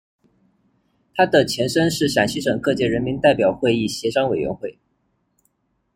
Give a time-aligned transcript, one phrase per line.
[1.13, 4.79] 它的前身是陕西省各界人民代表会议协商委员会。